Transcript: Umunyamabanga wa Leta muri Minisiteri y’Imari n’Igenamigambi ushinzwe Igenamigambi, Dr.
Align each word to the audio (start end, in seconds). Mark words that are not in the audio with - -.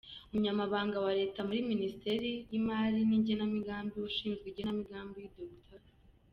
Umunyamabanga 0.29 0.97
wa 1.05 1.13
Leta 1.19 1.39
muri 1.47 1.59
Minisiteri 1.71 2.29
y’Imari 2.51 2.99
n’Igenamigambi 3.09 3.95
ushinzwe 4.09 4.45
Igenamigambi, 4.47 5.21
Dr. 5.35 5.81